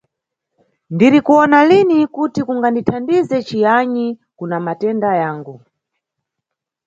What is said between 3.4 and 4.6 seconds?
ciyani kuna